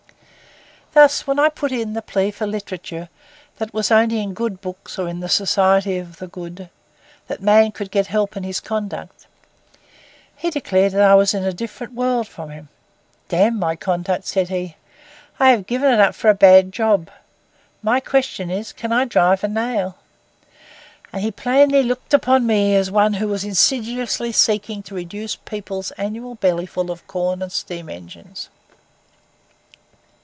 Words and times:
Thus, 0.93 1.25
when 1.25 1.39
I 1.39 1.47
put 1.47 1.71
in 1.71 1.93
the 1.93 2.01
plea 2.01 2.31
for 2.31 2.45
literature, 2.45 3.07
that 3.57 3.69
it 3.69 3.73
was 3.73 3.91
only 3.91 4.19
in 4.21 4.33
good 4.33 4.59
books, 4.59 4.99
or 4.99 5.07
in 5.07 5.21
the 5.21 5.29
society 5.29 5.97
of 5.97 6.17
the 6.17 6.27
good, 6.27 6.69
that 7.27 7.39
a 7.39 7.43
man 7.43 7.71
could 7.71 7.91
get 7.91 8.07
help 8.07 8.35
in 8.35 8.43
his 8.43 8.59
conduct, 8.59 9.25
he 10.35 10.49
declared 10.49 10.93
I 10.93 11.15
was 11.15 11.33
in 11.33 11.45
a 11.45 11.53
different 11.53 11.93
world 11.93 12.27
from 12.27 12.49
him. 12.49 12.67
'Damn 13.29 13.57
my 13.57 13.77
conduct!' 13.77 14.25
said 14.27 14.49
he. 14.49 14.75
'I 15.39 15.51
have 15.51 15.65
given 15.65 15.93
it 15.93 16.01
up 16.01 16.13
for 16.13 16.29
a 16.29 16.33
bad 16.35 16.73
job. 16.73 17.09
My 17.81 18.01
question 18.01 18.51
is, 18.51 18.73
"Can 18.73 18.91
I 18.91 19.05
drive 19.05 19.45
a 19.45 19.47
nail?"' 19.47 19.95
And 21.13 21.21
he 21.21 21.31
plainly 21.31 21.83
looked 21.83 22.13
upon 22.13 22.45
me 22.45 22.75
as 22.75 22.91
one 22.91 23.13
who 23.13 23.29
was 23.29 23.45
insidiously 23.45 24.33
seeking 24.33 24.83
to 24.83 24.95
reduce 24.95 25.35
the 25.35 25.41
people's 25.49 25.91
annual 25.91 26.35
bellyful 26.35 26.91
of 26.91 27.07
corn 27.07 27.41
and 27.41 27.49
steam 27.49 27.87
engines. 27.87 28.49